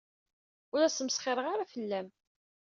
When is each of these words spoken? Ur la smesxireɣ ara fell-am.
Ur 0.73 0.79
la 0.81 0.89
smesxireɣ 0.89 1.45
ara 1.53 1.71
fell-am. 1.73 2.07